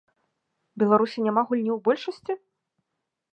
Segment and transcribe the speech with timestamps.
[0.83, 2.33] Беларусі няма гульні ў большасці?